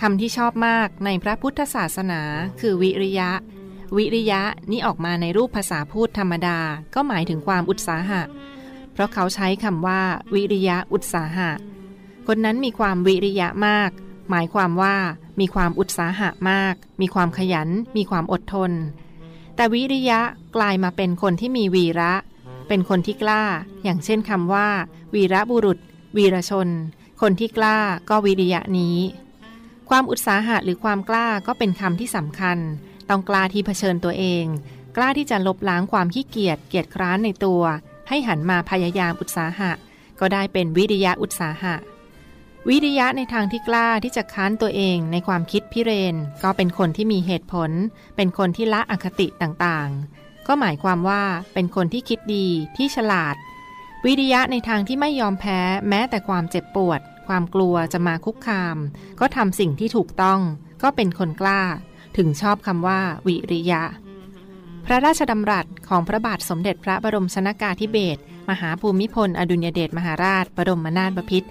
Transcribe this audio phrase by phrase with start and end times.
[0.00, 2.20] คำที่ชอบมากในพระพุทธศาสนา
[2.60, 3.30] คือวิริยะ
[3.96, 6.58] วิริยะนี่ออกมาในรูปภาษาพูดธรรมดา
[6.94, 8.22] ก็หมายถึงความอุตสาหะ
[8.92, 10.00] เพราะเขาใช้คำว่า
[10.34, 11.50] วิริยะอุตสาหะ
[12.26, 13.90] คนนั้นมีความวิริยะมาก
[14.30, 14.96] หมายความว่า
[15.40, 18.72] มีความอุตสาหะมาก มีความขยัน มีความอดทน
[19.56, 20.20] แต่วิริยะ
[20.56, 22.12] กลายมาเป็นคนที่มีวีระ
[22.68, 23.42] เป็นคนที่กล้า
[23.82, 24.68] อย่างเช่นคำว่า
[25.14, 25.78] วีระบุรุษ
[26.16, 26.68] วีรชน
[27.20, 27.78] คนที่กล้า
[28.10, 28.96] ก็วิริยะนี้
[29.88, 32.58] ความอุตสาหะหรือความกล้าก็เป็นคำที่สำคัญ
[33.08, 34.44] ต้องกล้าที่เผชิญตัวเอง
[34.96, 37.62] กล้าที่จะลบล้างความขี้เกียจเกียจคร้านในตัว
[38.08, 39.72] ให้หันมาพยายามอุตสาหะ
[40.20, 41.74] ก็ได้เป็นวิริยะอุตสาหะ
[42.68, 47.70] วิริยะในทางที่กล้าที่จะค้านตัวเองในความคิดพิเรน ก็เป็นคนที่มีเหตุผล
[48.16, 51.22] เป็นคนที่ละอคติต่างๆ ก็หมายความว่า
[51.54, 53.36] เป็นคนที่คิดดีที่ฉลาด
[54.04, 58.76] วิริยะในทางที่ไม่ยอมแพ้แม้แต่ความเจ็บปวด ความกลัวจะมาคุกคาม
[59.20, 60.40] ก็ทำสิ่งที่ถูกต้อง
[60.82, 61.62] ก็เป็นคนกล้า
[62.16, 63.82] ถึงชอบคำว่า วิริยะ
[64.86, 71.48] พระราชดำรัสของพระบาทสมเด็จพระบรมชนากาธิเบศรมหาภูมิพล อดุญเดชมหาราช บรมนาถบพิตร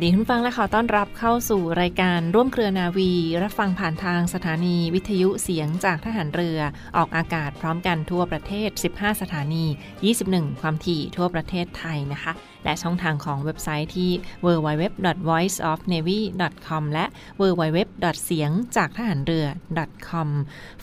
[0.00, 3.12] วัสดีคุณฟังและขอต้อนรับเข้าสู่รายการร่วมเครือนาวี
[3.42, 6.58] รับฟังผ่านทางสถานีวิทยุเสียงจากทหารเรือ
[6.96, 9.64] ออกอากาศพร้อมกันทั่วประเทศ 15 สถานี
[10.12, 12.32] 21 ความถี่ทั่วประเทศไทยนะคะ
[12.64, 14.10] และช่องทางของเว็บไซต์ที่
[14.44, 17.04] www.voiceofnavy.com และ
[17.40, 17.78] www.
[18.24, 19.46] เสียงจากทหารเรือ
[20.08, 20.28] .com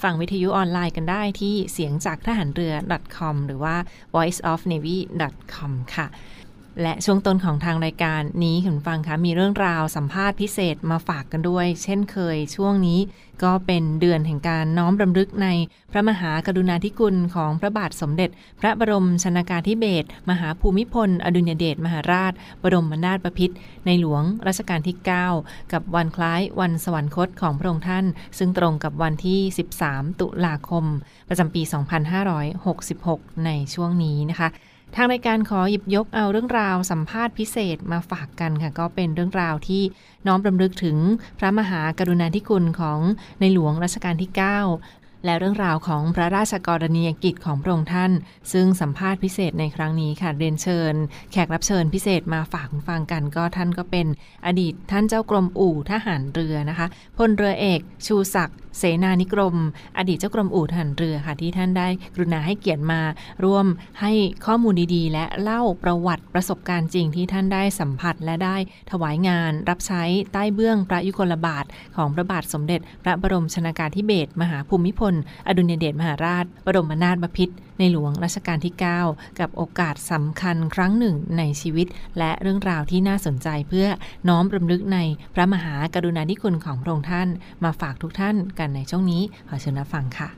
[0.01, 2.73] ฟังวิทยุออนไลน์กันได้ที่เสียงจากทหารเรือ
[3.17, 3.75] .com หรือว่า
[4.16, 6.07] voiceofnavy.com ค่ะ
[6.82, 13.00] และช่วงต้นของทางรายการนี้คุณฟังคะมีเรื่องราวสัมภาษณ์พิเศษมาฝากกันด้วย เช่นเคยช่วงนี้
[13.44, 15.48] ก็เป็นเดือนแห่งการน้อมรำลึกใน
[15.92, 18.30] พระมหากรุณาธิคุณของพระบาทสมเด็จ
[18.60, 22.34] พระบรมชนากาธิเบศรมหาภูมิพล อดุลยเดชมหาราช
[22.64, 23.56] บรมนาถบพิตร
[23.86, 24.98] ในหลวงรัชกาลที่
[25.34, 28.06] 9 กับวันคล้ายวันสวรรคตของพระองค์ท่าน
[28.38, 29.40] ซึ่งตรงกับวันที่
[29.80, 30.86] 13 ตุลาคม
[31.30, 31.62] ประจำปี
[32.54, 34.50] 2566 ในช่วงนี้นะคะ
[34.96, 39.84] ทางรายการขอหยิบยกเอาเรื่องราวสัมภาษณ์พิเศษมาฝากกันค่ะ ก็เป็นเรื่องราวที่
[40.28, 40.98] น้อมรำลึกถึง
[41.40, 43.00] พระมหากรุณาธิคุณของ
[43.40, 44.31] ในหลวงรัชกาลที่
[44.70, 48.11] 9 และเรื่องราวของพระราชกรณียกิจของพระองค์ท่าน
[48.53, 50.94] ซึ่งสัมภาษณ์พิเศษในครั้งนี้ค่ะเรียนเชิญ
[51.31, 54.07] แขกรับเชิญพิเศษมาฝากฟังกันก็ท่านก็เป็น
[54.45, 59.55] อดีตท่านเจ้ากรมอู่ทหารเรือนะคะพลเรือเอก ชูศักดิ์เสนานิกรม
[59.97, 63.01] อดีตเจ้ากรมอู่ทหารเรือค่ะที่ท่านได้กรุณาให้เกียรติมา
[63.44, 63.66] ร่วม
[64.01, 64.11] ให้
[64.45, 68.57] ข้อมูลดีๆ และเล่าประวัติประสบการณ์จริงที่ท่านได้สัมผัสและได้
[68.91, 70.03] ถวายงาน รับใช้
[70.34, 75.06] ใต้เบื้องพระยุคลบาทของพระบาทสมเด็จ พระบรมชนากาธิเบศรมหาภูมิพล
[75.47, 78.73] อดุลยเดชมหาราช บรมนาถบพิตรในหลวงรัชกาลที่
[79.06, 81.88] 9 กับโอกาสสำคัญครั้งหนึ่งในชีวิต
[82.18, 83.88] และเรื่องราวที่น่าสนใจเพื่อ
[84.29, 85.00] น้อมรำลึกใน
[85.34, 87.28] พระมหากรุณาธิคุณของพระองค์ท่าน
[87.63, 90.29] มาฝากทุกท่านกันในช่วงนี้ขอเชิญรับฟังค่ะ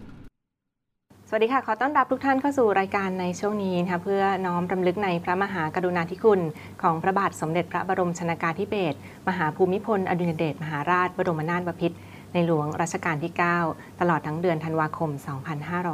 [1.32, 6.40] สวัสดีค่ะ ขอต้อนรับทุกท่านเข้าสู่รายการในช่วงนี้นะคะเพื่อน้อมรำลึกในพระมหากรุณาธิคุณ
[6.82, 8.98] ของพระบาทสมเด็จพระบรมชนากาธิเบศร
[9.28, 11.96] มหาภูมิพล อดุลยเดชมหาราช บรมนาถบพิตร
[12.34, 13.34] ในหลวงรัชกาลที่
[13.66, 15.12] 9 ตลอดทั้งเดือนธันวาคม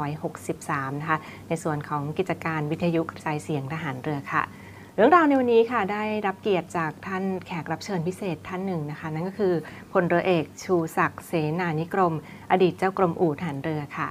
[0.08, 1.18] 2563 นะคะ
[1.48, 4.42] ในส่วนของกิจการวิทยุกระจายเสียงทหารเรือค่ะ
[4.96, 9.54] เรื่องราวในวันนี้ค่ะได้รับเกียรติจากท่านแขกรับเชิญพิเศษท่านหนึ่งนะคะ นั่นก็คือ
[9.92, 12.14] พลเรือเอกชูศักดิ์เสนานิกรม
[12.50, 14.08] อดีตเจ้ากรมอู่ทหารเรือค่ะ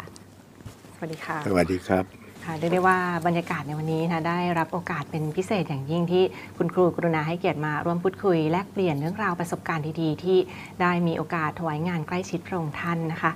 [0.95, 2.97] สวัสดีค่ะ สวัสดีครับ ค่ะเรียกได้ว่า
[3.27, 6.23] บรรยากาศในวันนี้นะได้รับโอกาสเป็นพิเศษอย่างยิ่งที่
[6.57, 10.37] คุณครูกรุณาให้เกียรติมาร่วมพูดคุยแลกเปลี่ยนเรื่องราวประสบการณ์ดีๆ ที่
[10.81, 13.31] ได้มีโอกาสถวายงานใกล้ชิดพระองค์ท่านนะคะ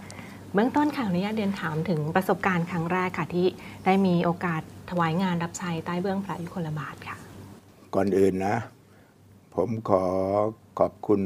[0.54, 3.46] เบื้องต้นค่ะขอนุญาตเรียนถามถึงประสบการณ์ครั้งแรกค่ะที่
[3.86, 7.16] ได้มีโอกาสถวายงานรับใช้ใต้เบื้องพระยุคลบาทค่ะ
[7.96, 8.56] ก่อนอื่นนะ
[9.56, 10.04] ผมขอ
[10.80, 11.22] ขอบคุณ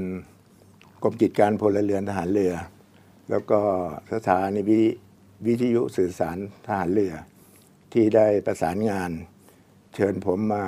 [1.03, 2.53] กรมกิจการพลเรือนทหารเรือ
[3.29, 3.59] แล้วก็
[4.13, 4.61] สถานี
[5.45, 6.37] วิทยุสื่อสาร
[6.67, 7.13] ทหารเรือ
[7.93, 9.11] ที่ได้ประสานงาน
[9.95, 10.65] เชิญผมมา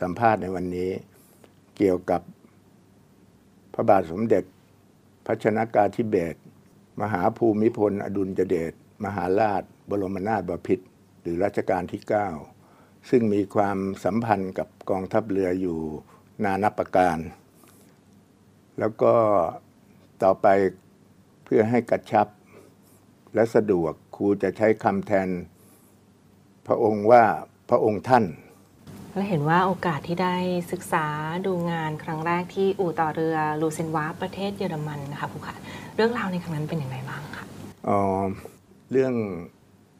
[0.00, 0.90] สัมภาษณ์ในวันนี้
[1.76, 2.22] เกี่ยวกับ
[3.74, 4.44] พระบาทสมเด็จ
[5.26, 6.38] พระชนากาธิเบศร
[7.00, 8.72] มหาภูมิพล อดุลยเดช
[9.04, 10.86] มหาราช บรมนาถบพิตร
[11.20, 12.02] หรือรัชกาลที่
[12.56, 15.78] 9 ซึ่งมีความสัมพันธ์กับกองทัพเรืออยู่
[16.44, 17.18] นานับประการ
[18.78, 19.14] แล้วก็
[20.22, 20.46] ต่อไป
[21.44, 22.28] เพื่อให้กระชับ
[23.34, 25.28] และสะดวกครูจะใช้คำแทน
[26.66, 27.22] พระองค์ว่า
[27.70, 28.24] พระองค์ท่าน
[29.14, 30.34] และเห็นว่าโอกาสที่ได้
[30.72, 31.06] ศึกษา
[31.46, 35.56] ดูงานครั้งแรกที่อู่ต่อเรือลูเซนวาประเทศเยอรมันนะคะครูค่ะ
[35.96, 37.44] เรื่องราวในครั้งนั้นเป็นอย่างไรบ้างคะ
[37.88, 38.00] อ๋อ
[38.90, 39.14] เรื่อง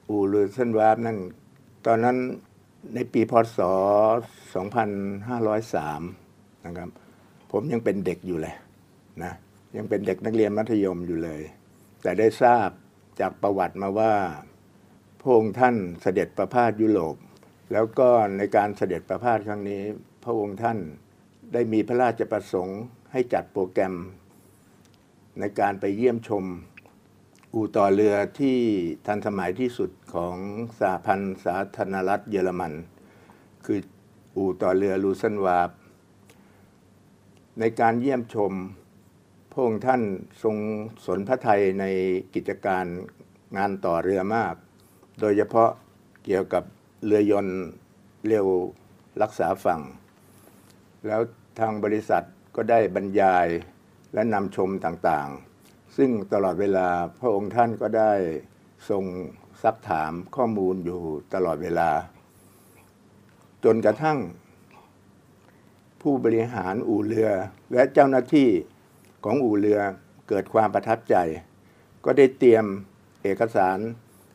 [0.08, 1.18] อูลูเซนวาร์ฟนั่น
[1.86, 2.16] ตอนนั้น
[2.94, 3.58] ในปีพศ
[4.66, 6.88] 2503 นะครับ
[7.52, 8.54] ผมยังเป็นเด็กอยู่เลย
[9.22, 9.32] นะ
[9.76, 11.42] ยังเป็นเด็กนักเรียนมัธยมอยู่เลย
[12.02, 12.68] แต่ได้ทราบ
[13.20, 14.12] จากประวัติมาว่า
[15.26, 17.16] พระองค์ท่านเสด็จประพาสยุโรป
[17.72, 19.82] แล้วก็ในการเสด็จประพาสครั้งนี้
[20.24, 20.78] พระองค์ท่าน
[21.52, 22.80] ได้มีพระราชประสงค์
[23.12, 23.94] ให้จัดโปรแกรม
[25.40, 26.44] ในการไปเยี่ยมชม
[27.54, 28.58] อู่ต่อเรือที่
[29.06, 30.36] ทันสมัยที่สุดของ
[30.78, 32.72] สหพันธ์สาธารณรัฐเยอรมัน
[33.64, 33.80] คือ
[34.36, 35.70] อู่ต่อเรือลูเซนวาร์ฟ
[37.60, 38.52] ในการเยี่ยมชม
[39.50, 40.02] พระองค์ท่าน
[40.42, 40.56] ทรง
[41.06, 41.84] สนพระทัยใน
[42.34, 42.84] กิจการ
[43.56, 44.54] งานต่อเรือมาก
[45.20, 45.70] โดยเฉพาะ
[46.24, 46.64] เกี่ยวกับ
[47.04, 47.60] เรือยนต์
[48.26, 48.46] เร็ว
[49.22, 49.80] รักษาฝั่ง
[51.06, 51.20] แล้ว
[51.58, 52.24] ทางบริษัท
[52.56, 53.46] ก็ได้บรรยาย
[54.14, 56.88] และนำชมต่างๆ ซึ่งตลอดเวลา
[57.20, 58.12] พระองค์ท่านก็ได้
[58.88, 59.04] ทรง
[59.62, 61.00] ซักถามข้อมูลอยู่
[61.34, 61.90] ตลอดเวลา
[63.64, 64.18] จนกระทั่ง
[66.02, 67.30] ผู้บริหารอู่เรือ
[67.72, 68.48] และเจ้าหน้าที่
[69.24, 69.80] ของอู่เรือ
[70.28, 71.16] เกิดความประทับใจ
[72.04, 72.64] ก็ได้เตรียม
[73.22, 73.78] เอกสาร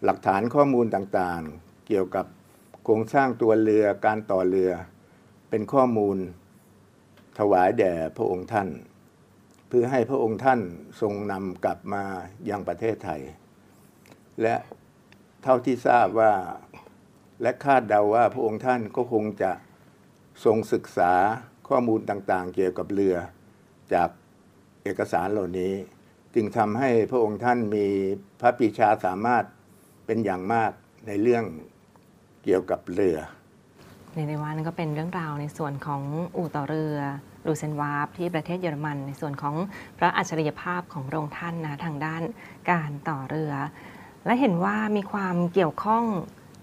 [0.05, 2.25] หลักฐานข้อมูลต่างๆ เกี่ยวกับ
[2.83, 4.71] โครงสร้างตัวเรือการต่อเรือ
[5.49, 6.17] เป็นข้อมูล
[7.39, 8.69] ถวายแด่พระองค์ท่าน
[9.67, 10.59] เพื่อให้พระองค์ท่าน
[11.01, 12.03] ทรงนำกลับมา
[12.49, 13.21] ยังประเทศไทย
[14.41, 14.55] และ
[15.43, 16.33] เท่าที่ทราบว่า
[17.41, 19.51] และคาดเดาว่าพระองค์ท่านก็คงจะ
[20.45, 21.13] ทรงศึกษา
[21.69, 23.15] ข้อมูลต่างๆ เกี่ยวกับเรือ
[23.93, 24.09] จาก
[24.83, 25.73] เอกสารเหล่านี้
[26.35, 27.87] จึงทำให้พระองค์ท่านมี
[28.41, 29.45] พระปีชาสามารถ
[30.11, 30.71] เป็นอย่างมาก
[31.07, 31.43] ในเรื่อง
[32.43, 33.17] เกี่ยวกับเรือ
[34.13, 36.01] ในในว่านั่นก็เป็นเรื่องราวในส่วนของ
[36.37, 36.97] อู่ต่อเรือ
[37.45, 39.55] ลูเซนวาร์ฟที่ประเทศเยอรมัน ในส่วนของ
[39.97, 42.21] พระอัจฉริยภาพของพระองค์ท่านนะทางด้าน
[42.71, 43.53] การต่อเรือ
[44.25, 46.03] และเห็นว่ามีความเกี่ยวข้อง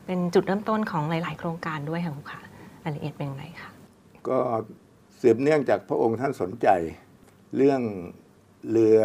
[0.07, 2.41] เป็นจุดเริ่มต้นของหลาย ๆ โครงการด้วยค่ะครูค่ะ
[2.85, 3.71] รายละเอียดเป็นอย่างไรคะ
[4.29, 4.39] ก็
[5.21, 6.69] สืบเนื่องจากพระองค์ท่านสนใจ
[7.57, 7.81] เรื่อง
[8.71, 9.01] เรือ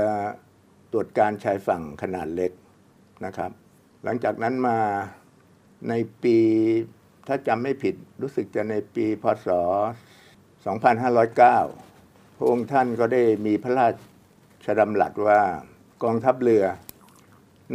[0.92, 2.52] ตรวจการชายฝั่งขนาดเล็ก
[3.26, 3.52] นะครับ
[4.04, 4.78] หลังจากนั้นมา
[5.90, 5.94] ใน
[6.24, 6.38] ปี
[7.28, 9.48] ถ้าจำไม่ผิดรู้สึกจะในปีพศ
[11.14, 13.88] 2509 พระองค์ท่านก็ได้มีพระรา
[14.66, 15.42] ชดำรัสว่า
[16.04, 16.66] กองทัพเรือ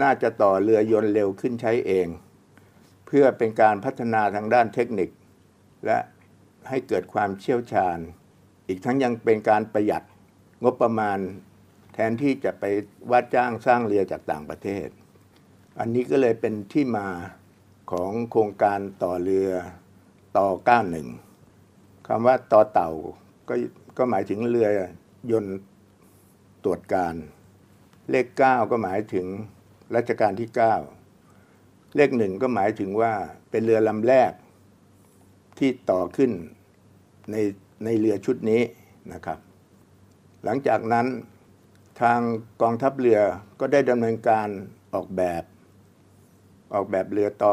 [0.03, 2.09] น่าจะต่อเรือยนต์เร็วขึ้นใช้เอง
[3.07, 5.11] เพื่อเป็นการพัฒนาทางด้านเทคนิค
[5.87, 5.99] และ
[6.69, 7.99] ให้เกิดความเชี่ยวชาญ
[8.69, 10.03] อีกทั้งยังเป็นการประหยัด
[10.65, 11.19] งบประมาณ
[11.95, 12.65] แทนที่จะไป
[13.11, 14.89] ว่าจ้างสร้างเรือจากต่างประเทศ
[15.79, 17.09] อันนี้ก็เลยเป็นที่มา
[17.93, 19.51] ของโครงการต่อเรือ
[20.39, 20.49] ต่อ
[21.27, 22.91] 91คำว่าต่อเต่า
[23.49, 23.55] ก็
[23.99, 24.69] ก็หมายถึงเรือ
[25.31, 25.59] ยนต์
[26.65, 27.15] ตรวจการ
[28.11, 29.27] เลข 9 ก็หมายถึง
[29.97, 30.49] รัชกาลที่
[31.23, 33.13] 9 เลขหนึ่งก็หมายถึงว่า
[33.51, 34.33] เป็นเรือลำแรก
[35.59, 36.33] ที่ต่อขึ้น
[37.31, 37.37] ใน
[37.85, 38.63] ในเรือชุดนี้
[39.13, 39.39] นะครับ
[40.45, 41.07] หลังจากนั้น
[42.01, 42.21] ทาง
[42.63, 43.21] กองทัพเรือ
[43.61, 44.49] ก็ได้ดำเนินการ
[44.95, 45.43] ออกแบบ
[46.75, 47.53] ออกแบบเรือต่อ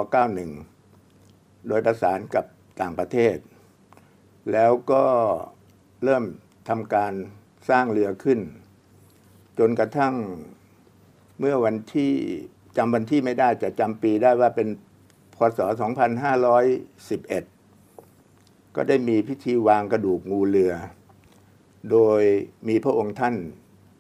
[0.84, 2.46] 91 โดยประสานกับ
[2.82, 3.36] ต่างประเทศ
[4.52, 5.06] แล้วก็
[6.04, 6.24] เริ่ม
[6.70, 7.14] ทำการ
[7.70, 8.40] สร้างเรือขึ้น
[9.60, 10.14] จนกระทั่ง
[11.40, 12.12] เมื่อวันที่
[12.78, 14.68] จำวันที่ไม่ได้จะจำปีได้ว่าเป็น
[15.36, 15.60] พศ
[16.58, 20.74] 2511 ก็ได้มีพิธีวางกระดูกงูเรือ
[21.92, 22.22] โดย
[22.68, 23.36] มีพระองค์ท่าน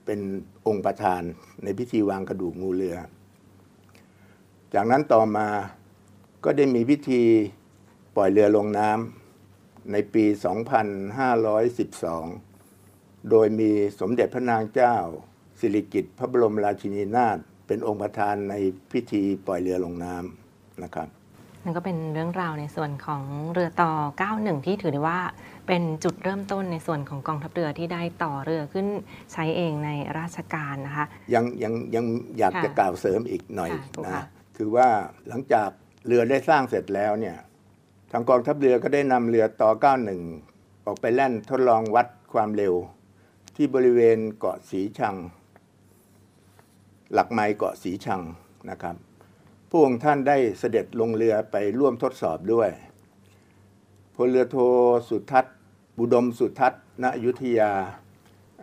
[0.05, 0.19] เป็น
[0.67, 1.21] องค์ประธาน
[1.63, 2.95] ในพิธีวางกระดูกงูเรือ
[4.75, 5.47] จากนั้นต่อมา
[6.43, 7.21] ก็ได้มีพิธี
[8.15, 10.25] ปล่อยเรือลงน้ำในปี
[12.33, 14.95] 2512 โดยมีสมเด็จพระนางเจ้า
[15.59, 17.37] สิริกิติ์พระบรมราชินีนาถ
[17.67, 18.53] เป็นองค์ประธานใน
[18.91, 21.07] พิธีปล่อยเรือลงน้ำนะครับ
[21.63, 23.91] นั่นก็เป็นเรื่องราวในส่วนของเรือต่อ
[24.29, 25.19] 91 ที่ถือได้ว่า
[25.67, 28.87] เป็นจุดเริ่มต้นในส่วนของกองทัพเรือที่ได้ต่อเรือขึ้น
[29.33, 29.89] ใช้เองใน
[30.19, 32.05] ราชการนะคะ ยังยังยัง
[32.37, 34.25] อยากค่ะจะกล่าวเสริมอีกหน่อยค่ะถูกนะ
[34.57, 34.89] คือว่า
[35.27, 35.69] หลังจาก
[36.07, 37.37] เรือได้สร้างเสร็จแล้วเนี่ย
[38.11, 39.71] ทางกองทัพเรือก็ได้นำเรือต่อ
[40.27, 42.73] 91 ออกไปแล่นทดลองวัดความเร็ว
[43.55, 45.15] ที่บริเวณเกาะสีชัง
[47.13, 48.21] หลักไม้เกาะสีชัง
[48.69, 48.95] นะครับ
[49.69, 52.69] พระองค์ท่านได้เสด็จลงเรือไปร่วมทดสอบด้วย
[54.15, 54.57] พลเรือโท
[55.09, 55.55] สุทัศน์
[55.97, 57.71] บุดมสุทัศน์ณอยุธยา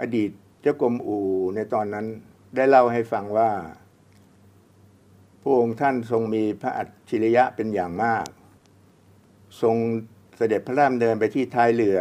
[0.01, 0.31] อดีต
[0.61, 2.07] เจ้ากรมอู่ในตอนนั้น
[2.57, 3.51] ได้เล่าให้ฟังว่า
[5.41, 8.27] พระองค์ท่านทรงมีพระอัจฉริยะเป็นอย่างมาก
[9.63, 9.77] ทรง
[10.37, 11.99] เสด็จพระราชดำเนินไปที่ท้ายเรือ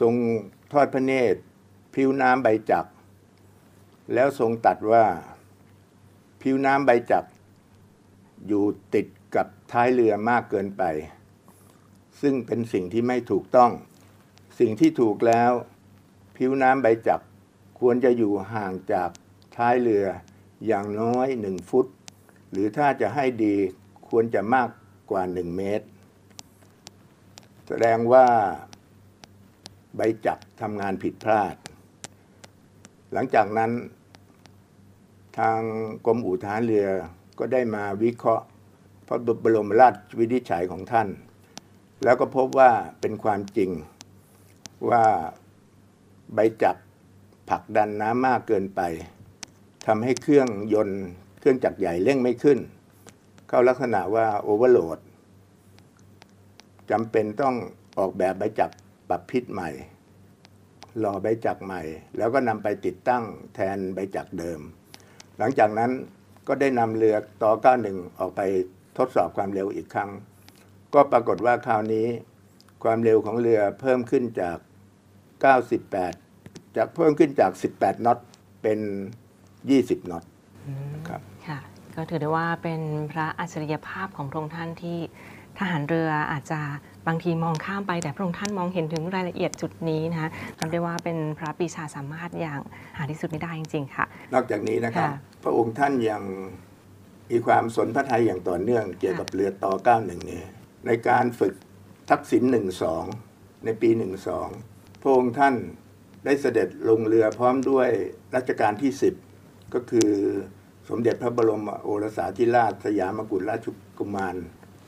[0.00, 0.14] ทรง
[0.72, 1.40] ทอดพระเนตร
[1.94, 2.86] ผิวน้ำใบจัก
[4.14, 5.04] แล้วทรงตัดว่า
[6.42, 7.24] ผิวน้ำใบจัก
[8.46, 8.64] อยู่
[8.94, 10.82] ติดกับท้ายเรือมากเกินไป
[12.20, 13.70] ซึ่งเป็นสิ่งที่ไม่ถูกต้อง
[14.58, 15.52] สิ่งที่ถูกแล้ว
[16.36, 17.20] ผิวน้ำใบจัก
[17.80, 19.10] ควรจะอยู่ห่างจาก
[19.56, 20.06] ท้ายเรือ
[20.66, 21.86] อย่างน้อยหนึ่งฟุต
[22.54, 23.54] หรือถ้าจะให้ดี
[24.08, 24.68] ควรจะมาก
[25.10, 25.86] กว่าหนึ่งเมตร
[27.68, 28.26] แสดงว่า
[29.96, 31.56] ใบจักทำงานผิดพลาด
[33.12, 33.70] หลังจากนั้น
[35.38, 35.58] ทาง
[36.06, 36.88] กรมอู่ทหารเรือ
[37.38, 38.44] ก็ได้มาวิเคราะห์
[39.06, 41.08] พระบรมราชวินิจฉัยของท่าน
[42.04, 42.70] แล้วก็พบว่า
[43.00, 43.70] เป็นความจริง
[44.90, 45.04] ว่า
[46.34, 46.76] ใบจัก
[47.50, 48.80] ผลักดันน้ำมากเกินไป
[49.86, 51.04] ทำให้เครื่องยนต์
[51.44, 52.58] เครื่องจักรใหญ่เร่งไม่ขึ้น
[53.48, 54.98] เข้าลักษณะว่าโอเวอร์โหลด
[56.90, 57.54] จำเป็นต้อง
[57.98, 58.76] ออกแบบใบจักร
[59.08, 59.70] ปรับพิษใหม่
[60.98, 61.82] หล่อใบจักรใหม่
[62.18, 63.24] แล้วก็นำไปติดตั้ง
[63.54, 64.60] แทนใบจักรเดิม
[65.38, 65.90] หลังจากนั้น
[66.48, 67.52] ก็ได้นำเรือต่อ
[67.86, 68.40] 91 ออกไป
[68.98, 70.10] ทดสอบความเร็วอีกครั้ง
[70.94, 72.06] ก็ปรากฏว่าคราวนี้
[72.84, 74.58] ความเร็วของเรือเพิ่มขึ้นจาก
[75.86, 78.18] 98 จากเพิ่มขึ้นจาก 18 น็อต
[78.62, 78.78] เป็น
[79.44, 80.24] 20 น็อต
[81.10, 81.22] ครับ
[81.96, 82.80] ก็ถือได้ว่าเป็น
[83.12, 84.98] พระอัจฉริยภาพของพระองค์ท่านที่
[85.58, 86.60] ทหารเรืออาจจะ
[87.06, 92.60] บางทีมองข้ามไป แต่พระองค์ท่านมองเห็นถึงรายละเอียดจุดนี้นะคะทำได้ว่าเป็นพระปรีชาสามารถอย่าง
[92.96, 95.12] หาที่สุดไม่ได้จริง ๆ ค่ะ นอกจากนี้นะครับ ค่ะ
[95.44, 96.22] พระองค์ท่านยัง
[97.30, 100.46] มีความสนพระทัยอย่างต่อเนื่องเกี่ยวกับเรือต่อ 91 เนี่ย
[100.86, 101.54] ในการฝึก
[102.10, 102.42] ทักษิณ
[103.04, 103.90] 12 ในปี
[104.46, 105.54] 12 พระองค์ท่าน
[106.24, 107.88] ได้เสด็จลงเรือพร้อมด้วย
[108.36, 108.92] รัชกาลที่
[109.32, 110.10] 10 ก็คือ
[110.88, 113.66] สมเด็จพระบรมโอรสาธิราชสยามกุฎราช
[113.98, 114.36] กุมาร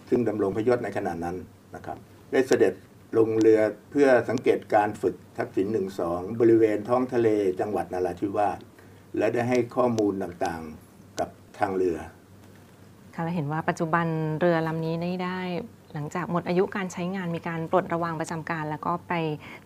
[0.09, 1.37] ซึ่งดำรงพระยศในขณะนั้น
[1.75, 1.99] นะครับ
[2.33, 2.75] ได้เสด็จ
[3.19, 3.61] ลงเรือ
[3.91, 7.29] เพื่อสังเกตการฝึกทักษิณหนึ่งสองบริเวณท้องทะเล
[7.61, 8.59] จังหวัดนราธิวาส
[9.19, 11.99] และได้ให้ข้อมูลต่างๆกับทางเรือ
[13.15, 14.07] ค่ะและเห็นว่าปัจจุบัน
[14.41, 15.41] เรือลำนี้ได้
[15.97, 19.13] หลังจากหมดอายุการใช้งานมีการปลดระวางประจำการ แล้วก็ไป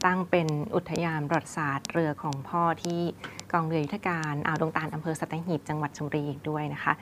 [0.05, 3.01] ตั้งเป็นอุทยานประวัติศาสตร์เรือของพ่อที่
[3.53, 6.93] กองเรือยุทธการอ่าวดงตาลอำเภอสัตหีบจังหวัดชลบุรีอีกด้วยนะคะ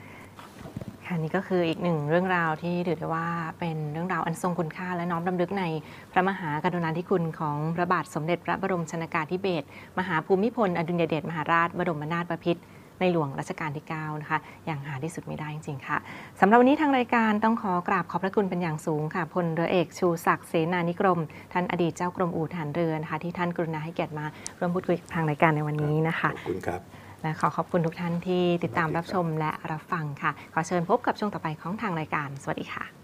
[1.05, 3.27] ค่ะนี่ก็คืออีกหนึ่งเรื่องราวที่ถือได้ว่า
[3.59, 5.63] เป็นเรื่องราวอันทรงคุณค่าและน้อมรำลึกใน
[6.11, 9.67] พระมหากรุณาธิคุณของพระบาทสมเด็จพระบรมชนากาธิเบศร
[9.99, 12.61] มหาภูมิพลอดุลยเดชมหาราชบรมนาถบพิตร
[12.99, 15.97] ในหลวงรัชกาลที่9นะคะอย่างหาที่สุดไม่ได้จริงๆค่ะ
[16.41, 21.19] สำหรับวันนี้ทางรายการต้องขอกราบขอบพระคุณเป็นอย่างสูงค่ะพลเรือเอกชูศักดิ์เสนานิกรม
[21.53, 24.25] ท่านอดีตเจ้ากรมอู่ทหารเรือนะคะที่ท่านกรุณาให้เกียรติมา
[24.59, 26.81] ร่วมพูดคุยกับทางรายการในวันนี้นะคะขอบคุณครับ
[27.21, 32.98] และขอขอบคุณทุกท่านที่ติดตามรับชมและรับฟังค่ะ ขอเชิญพบกับช่วงต่อไปของทางรายการ สวัสดีค่ะ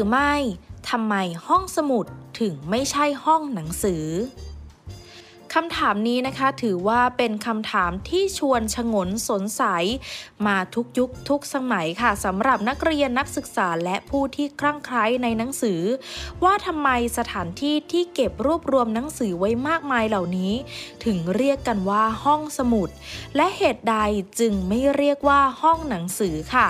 [0.00, 0.36] รือไม่
[0.90, 1.14] ทำไม
[1.46, 2.06] ห้องสมุด
[2.40, 4.04] ถึงไม่ใช่ห้องหนังสือ
[5.56, 9.62] คำถามนี้นะคะถือว่าเป็นคำถามที่ชวนชงนสนใส
[10.46, 15.80] มาทุกยุคทุกสมัยค่ะสำหรับนักเรียนนักศึกษาและผู้ที่คลั่งไคล้ในหนังสือ
[16.44, 20.52] ว่าทำไมสถานที่ที่เก็บรวบรวมหนังสือไว้มากมายเหล่านี้
[21.04, 22.88] ถึงเรียกกันว่าห้องสมุด
[23.36, 23.96] และเหตุใด
[24.40, 26.66] จึงไม่เรียกว่าห้องหนังสือค่ะ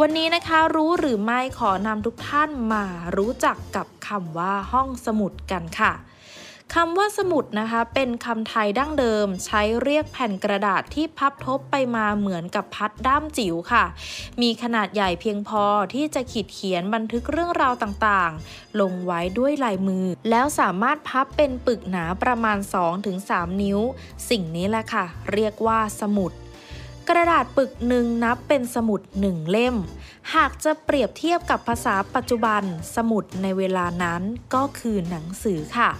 [0.00, 2.84] วันนี้นะคะรู้หรือไม่ขอนำทุกท่านมา
[3.16, 5.92] รู้จักกับคำว่าห้องสมุดกันค่ะ
[6.76, 13.84] คำว่าสมุดนะคะ เป็นคำไทยดั้งเดิม ใช้เรียกแผ่นกระดาษที่พับทบไปมาเหมือนกับพัดด้ามจิ๋วค่ะ
[14.42, 22.58] มีขนาดใหญ่เพียงพอที่จะขีดเขียนบันทึกเรื่องราวต่างๆ ลงไว้ด้วยลายมือ แล้วสามารถพับเป็นปึกหนาประมาณ
[23.10, 23.78] 2-3 นิ้ว
[24.30, 26.32] สิ่งนี้แหละค่ะ เรียกว่าสมุด
[27.10, 29.76] กระดาษปึกหนึ่งนับเป็นสมุดหนึ่งเล่ม
[30.34, 32.62] หากจะเปรียบเทียบกับภาษาปัจจุบัน
[32.96, 34.22] สมุดในเวลานั้น
[34.54, 35.90] ก็คือหนังสือค่ะ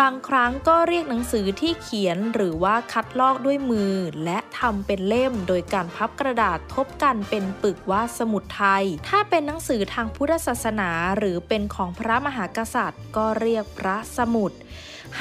[0.00, 3.92] บางครั้งก็เรียกหนังสือที่เขียนหรือว่าคัดลอกด้วยมือ
[4.24, 14.52] และทำเป็นเล่มโดยการพับกระดาษทบกันเป็นปึกว่าสมุดไทย ถ้าเป็นหนังสือทางพุทธศาสนา หรือเป็นของพระมหากษัตริย์ ก็เรียกพระสมุด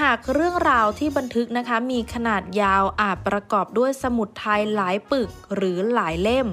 [0.01, 6.47] หากเรื่องราวที่บันทึกนะคะมีขนาดยาวอาจประกอบด้วยสมุดไทยหลายปึกหรือหลายเล่ม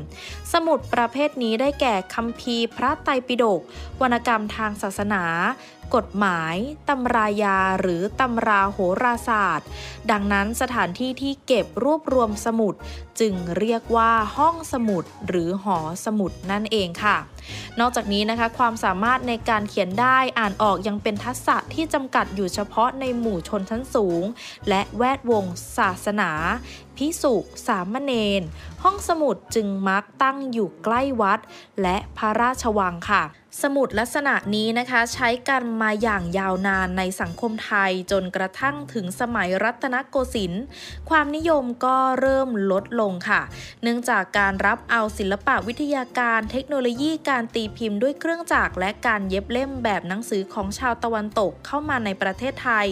[0.53, 3.61] สมุดประเภทนี้ได้แก่คัมภีร์พระไตรปิฎก
[4.03, 5.25] วรรณกรรมทางศาสนา
[5.95, 6.57] กฎหมาย
[6.89, 9.69] ตำรายาหรือตำราโหราศาสตร์
[10.11, 12.75] ดังนั้นสถานที่ที่เก็บรวบรวมสมุด
[13.21, 17.17] จึงเรียกว่าห้องสมุดหรือหอสมุดนั่นเองค่ะ
[17.81, 24.23] นอกจากนี้นะคะความสามารถในการเขียนได้อ่านออกยังเป็นทักษะที่จำกัดอยู่เฉพาะในหมู่ชนชั้นสูง
[24.69, 25.45] และแวดวง
[25.79, 26.31] ศาสนา
[26.97, 27.35] พิสุ
[27.67, 28.43] สามเณร
[28.83, 31.41] ห้องสมุดจึงมักตั้งอยู่ใกล้วัด
[31.83, 33.25] และพระราชวังค่ะ
[33.63, 40.65] สมุดลักษณะนี้นะคะ ใช้กันมาอย่างยาวนานในสังคมไทยจนกระทั่งถึงสมัยรัตนโกสินทร์
[41.11, 43.41] ความนิยมก็เริ่มลดลงค่ะ
[43.83, 52.89] เนื่องจากการรับเอาศิลปะวิทยาการเทคโนโลยีการตีพิมพ์ด้วยเครื่องจักรและการเย็บเล่มแบบหนังสือของชาวตะวันตกเข้ามาในประเทศไทย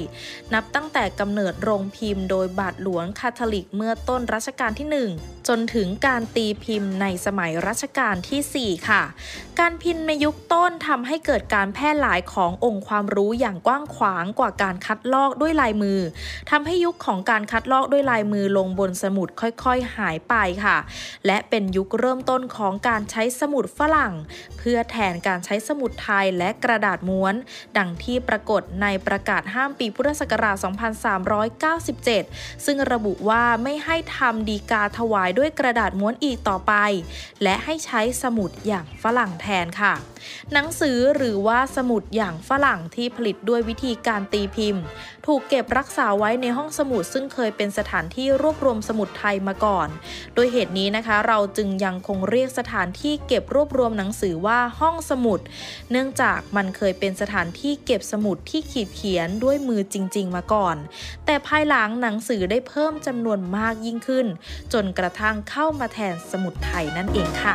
[0.55, 9.03] นับตั้งแต่กำเนิดโรงพิมพ์โดยบาทหลวงคาทอลิกเมื่อต้นรัชกาลที่ 1 จนถึงการตีพิมพ์ในสมัยรัชกาลที่ 4 ค่ะ
[9.61, 16.01] การพิมพ์ในยุคต้นทำให้เกิดการแพร่หลายขององค์ความรู้อย่างกว้างขวางกว่าการคัดลอกด้วยลายมือ
[16.51, 20.79] ทำให้ยุคของการคัดลอกด้วยลายมือลงบนสมุดค่อยๆ หายไปค่ะ
[21.27, 24.13] และเป็นยุคเริ่มต้นของการใช้สมุดฝรั่ง
[24.59, 27.35] เพื่อแทนการใช้สมุดไทยและกระดาษม้วน
[27.79, 30.57] ดังที่ปรากฏในประกาศห้ามปีพุทธศักราช
[31.81, 36.75] 2397 ซึ่งระบุว่าไม่ให้ทำดีกาถวายด้วยกระดาษม้วนอีกต่อไป
[37.43, 39.95] และให้ใช้สมุดอย่างฝรั่งแทนค่ะ
[40.53, 44.85] หนังสือหรือว่าสมุดอย่างฝรั่งที่ผลิตด้วยวิธีการตีพิมพ์
[45.27, 49.89] ถูกเก็บรักษาไว้ในห้องสมุดซึ่งเคยเป็นสถานที่รวบรวมสมุดไทยมาก่อน
[50.35, 55.41] โดยเหตุนี้นะคะ เราจึงยังคงเรียกสถานที่เก็บรวบรวมหนังสือว่าห้องสมุด
[55.91, 60.77] เนื่องจากมันเคยเป็นสถานที่เก็บสมุดที่ขีดเขียนด้วยมือจริง ๆ มาก่อน
[61.27, 64.27] แต่ภายหลังหนังสือได้เพิ่มจำนวนมากยิ่งขึ้น
[64.73, 67.55] จนกระทั่งเข้ามาแทนสมุดไทยนั่นเองค่ะ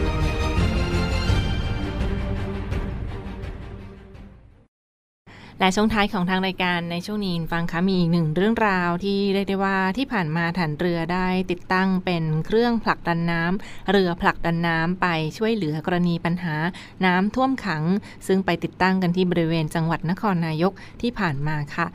[5.61, 16.55] และช่วงท้ายของทางรายการในช่วงนี้ฟังคะมีอีกหนึ่งเรื่องราวที่เรียกได้ว่าที่ผ่านมาฐานเรือได้ติดตั้งเป็นเครื่องผลักดันน้ำเรือผลักดันน้ำไปช่วยเหลือกรณีปัญหา
[17.05, 17.83] น้ำท่วมขัง
[18.27, 21.87] ซึ่งไปติดตั้งกันที่บริเวณจังหวัดนครนายกที่ผ่านมาค่ะ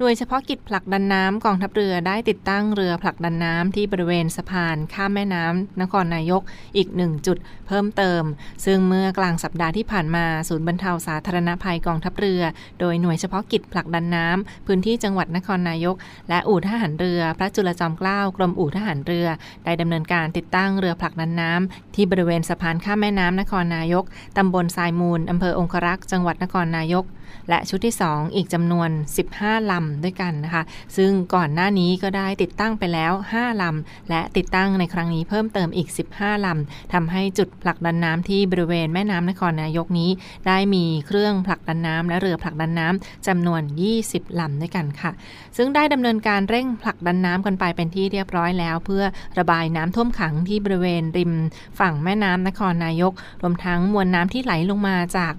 [0.00, 6.42] หน่วยเฉพาะกิจผลักดันน้ำกองทัพเรือได้ติดตั้งเรือผลักดันน้ำที่บริเวณสะพานข้ามแม่น้ำนครนายก
[6.76, 8.22] อีกหนึ่งจุดเพิ่มเติม
[8.64, 12.42] ซึ่งเมื่อกลางสัปดาห์ที่ผ่านมาศูนย์บรรเทาสาธารณภัยกองทัพเรือ
[12.80, 15.96] โดยหน่วยเฉพาะกิจผลักดันน้ำพื้นที่จังหวัดนครนายก
[16.28, 19.26] และอู่ทหารเรือ พระจุลจอมเกล้ากรมอู่ทหารเรือ
[19.64, 24.04] ได้ดำเนินการติดตั้งเรือผลักดันน้ำที่บริเวณสะพานข้ามแม่น้ำนครนายก
[24.36, 27.06] ตำบลทรายมูลอำเภอองครักษ์จังหวัดนครนายก
[27.48, 28.90] และชุดที่ 2 อีกจำนวน
[29.30, 30.62] 15 ลำด้วยกันนะคะ
[30.96, 35.88] ซึ่งก่อนหน้านี้ก็ได้ติดตั้งไปแล้ว 5 ลำ และติดตั้งในครั้งนี้เพิ่มเติมอีก
[36.18, 40.10] 15 ลำทำให้จุดผลักดันน้ำที่บริเวณแม่น้ำนครนายกนี้
[40.46, 43.62] ได้มีเครื่องผลักดันน้ำและเรือผลักดันน้ำจำนวน
[44.00, 45.12] 20 ลำด้วยกันค่ะ
[45.56, 49.04] ซึ่งได้ดำเนินการเร่งผลักดันน้ำกันไปเป็นที่เรียบร้อยแล้ว เพื่อ
[49.38, 51.32] ระบายน้ำท่วมขังที่บริเวณริม
[51.80, 53.12] ฝั่งแม่น้ำนครนายก
[53.42, 55.32] รวมทั้งมวลน้ำที่ไหลลงมาจาก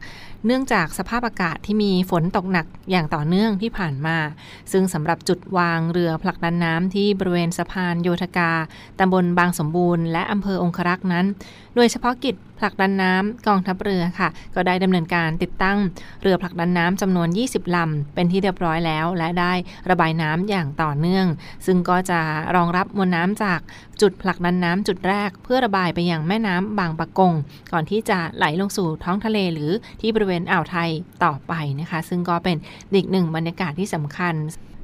[0.46, 4.18] เนื่องจากสภาพอากาศที่มีฝนตกหนักอย่างต่อเนื่องที่ผ่านมา
[4.72, 8.52] ซึ่งสำหรับจุดวางเรือผลักดันน้ำที่บริเวณสะพานโยธกา
[9.00, 11.26] ตำบลบางสมบูรณ์และอำเภอองครักษ์นั้น
[11.76, 15.78] โดยเฉพาะกิจ ผลักดันน้ำกองทัพเรือค่ะ ก็ได้ดำเนินการติดตั้ง
[16.22, 19.54] เรือผลักดันน้ำจำนวน 20 ลำ เป็นที่เรียบร้อยแล้ว และได้
[19.90, 21.28] ระบายน้ำอย่างต่อเนื่อง
[21.66, 22.20] ซึ่งก็จะ
[22.56, 23.60] รองรับมวลน้ำจาก
[24.02, 27.34] จุดผลักดันน้ำจุดแรก เพื่อระบายไปยังแม่น้ำบางปะกง
[27.72, 30.90] ก่อนที่จะไหลลงสู่ท้องทะเลหรือที่บริเวณอ่าวไทย
[31.24, 32.58] ต่อไปนะคะ ซึ่งก็เป็น
[32.94, 34.36] อีกหนึ่งบรรยากาศที่สำคัญ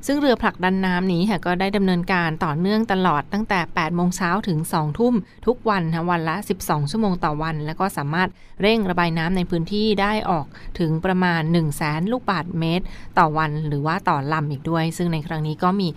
[0.08, 5.14] ซึ่งเรือผลักดันน้ำนี้ค่ะก็ได้ดำเนินการต่อเนื่องตลอดตั้งแต่ 8 โมงเช้าถึง 2 ทุ่ม
[5.46, 8.30] ทุกวันนะวันละ 12 ชั่วโมงต่อวัน แล้วก็สามารถ
[8.62, 10.46] เร่งระบายน้ำในพื้นที่ได้ออก
[10.80, 12.86] ถึงประมาณ 1 0 0 0 0แสนลูกบาศก์เมตร
[13.18, 15.88] ต่อวันหรือว่าต่อลำอีกด้วย ซึ่งในครั้งนี้ก็มี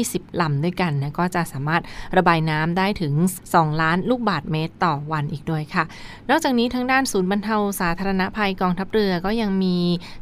[0.00, 1.82] 20 ลำด้วยกันนะก็จะสามารถ
[2.16, 3.14] ระบายน้ำได้ถึง
[3.50, 5.84] 2 ล้านลูกบาศก์เมตร ต่อวันอีกด้วยค่ะ
[6.30, 9.76] นอกจากนี้ทางด้านศูนย์บรรเทาสาธารณภัยกองทัพเรือก็ยังมี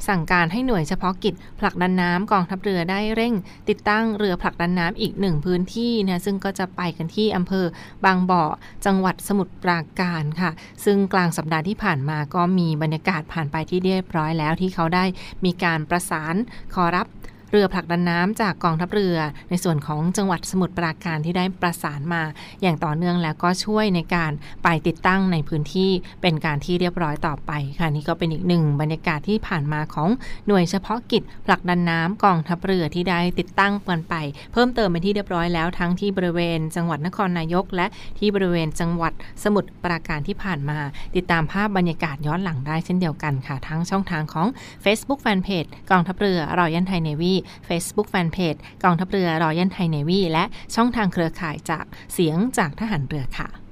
[0.09, 3.26] สั่งการให้หน่วยเฉพาะกิจผลักดันน้ำกองทัพเรือได้เร่ง
[3.69, 7.67] ติดตั้งเรือผลักดันน้ำอีกหนึ่งพื้นที่นะซึ่งก็จะไปกันที่อำเภอ
[8.05, 8.45] บางบ่อ
[8.87, 10.51] จังหวัดสมุทรปราการค่ะ
[10.85, 15.05] ซึ่งกลางสัปดาห์ที่ผ่านมาก็มีบรรยากาศผ่านไปที่เรียบร้อยแล้วที่เขาได้
[15.45, 16.35] มีการประสาน
[16.75, 17.07] ขอรับ
[17.51, 19.17] เรือผลักดันน้ำจากกองทัพเรือ
[19.51, 22.23] ในส่วนของจังหวัดสมุทรปราการที่ได้ประสานมา
[22.63, 24.33] อย่างต่อเนื่องแล้วก็ช่วยในการ
[24.65, 25.91] ไปติดตั้งในพื้นที่
[26.23, 30.09] เป็นการที่เรียบร้อยต่อไปค่ะนี่ก็เป็นอีกหนึ่งบรรยากาศที่ผ่านมาของ
[30.47, 34.15] หน่วยเฉพาะกิจผลักดันน้ำกองทัพเรือที่ได้ติดตั้งกันไป
[34.53, 37.87] เพิ่มเติมเป็นที่เรียบร้อยแล้วทั้งที่บริเวณ จังหวัดนครนายก และ
[38.19, 39.13] ที่บริเวณจังหวัด
[39.45, 40.79] สมุทรปราการที่ผ่านมา
[41.17, 44.47] ติดตามภาพบรรยากาศย้อนหลังได้เช่นเดียวกันค่ะทั้งช่องทางของ
[44.85, 47.35] Facebook Fanpage กองทัพเรือรอยันไทยเนวี
[47.69, 50.45] Facebook Fanpage กองทัพเรือรอยันไทยเนวีและ
[50.75, 53.66] ช่องทางเครือข่ายจากเสียงจากทหารเรือค่ะ